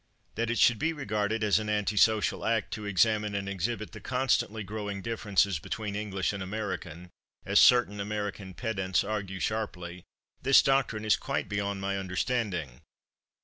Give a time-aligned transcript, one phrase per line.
[0.33, 4.01] That it should be regarded as an anti social act to examine and exhibit the
[4.01, 7.11] constantly growing differences between English and American,
[7.45, 10.01] as certain American pedants argue sharply
[10.41, 12.81] this doctrine is quite beyond my understanding.